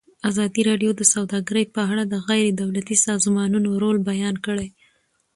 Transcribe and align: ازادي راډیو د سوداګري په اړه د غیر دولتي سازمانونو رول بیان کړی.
ازادي 0.29 0.61
راډیو 0.69 0.91
د 0.95 1.01
سوداګري 1.13 1.63
په 1.75 1.81
اړه 1.91 2.03
د 2.07 2.15
غیر 2.27 2.45
دولتي 2.61 2.95
سازمانونو 3.07 3.69
رول 3.83 3.97
بیان 4.09 4.35
کړی. 4.45 4.67